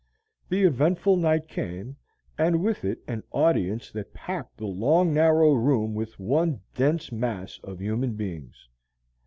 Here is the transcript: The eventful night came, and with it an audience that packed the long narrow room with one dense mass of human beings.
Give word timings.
The 0.49 0.63
eventful 0.63 1.15
night 1.17 1.47
came, 1.47 1.95
and 2.35 2.63
with 2.63 2.83
it 2.83 3.03
an 3.07 3.21
audience 3.31 3.91
that 3.91 4.15
packed 4.15 4.57
the 4.57 4.65
long 4.65 5.13
narrow 5.13 5.53
room 5.53 5.93
with 5.93 6.17
one 6.19 6.59
dense 6.73 7.11
mass 7.11 7.59
of 7.63 7.79
human 7.79 8.15
beings. 8.15 8.67